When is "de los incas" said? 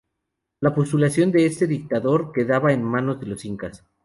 3.19-3.85